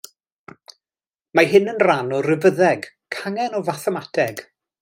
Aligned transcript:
Mae 1.39 1.51
hyn 1.51 1.69
yn 1.75 1.83
rhan 1.85 2.09
o 2.15 2.23
rifyddeg, 2.31 2.91
cangen 3.19 3.63
o 3.63 3.65
fathemateg. 3.71 4.47